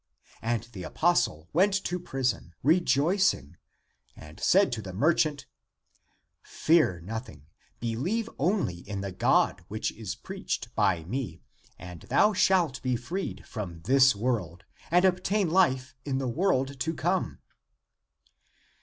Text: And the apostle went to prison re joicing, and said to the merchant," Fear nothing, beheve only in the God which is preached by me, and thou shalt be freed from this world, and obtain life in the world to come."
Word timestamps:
And 0.41 0.63
the 0.73 0.81
apostle 0.81 1.47
went 1.53 1.75
to 1.83 1.99
prison 1.99 2.55
re 2.63 2.81
joicing, 2.81 3.53
and 4.15 4.39
said 4.39 4.71
to 4.71 4.81
the 4.81 4.93
merchant," 4.93 5.45
Fear 6.63 7.01
nothing, 7.01 7.45
beheve 7.79 8.27
only 8.39 8.79
in 8.89 9.01
the 9.01 9.11
God 9.11 9.63
which 9.67 9.91
is 9.91 10.15
preached 10.15 10.73
by 10.73 11.03
me, 11.03 11.39
and 11.77 12.01
thou 12.09 12.33
shalt 12.33 12.81
be 12.81 12.95
freed 12.95 13.45
from 13.45 13.81
this 13.81 14.15
world, 14.15 14.63
and 14.89 15.05
obtain 15.05 15.51
life 15.51 15.93
in 16.03 16.17
the 16.17 16.27
world 16.27 16.79
to 16.79 16.95
come." 16.95 17.37